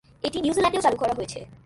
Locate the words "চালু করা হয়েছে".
0.85-1.39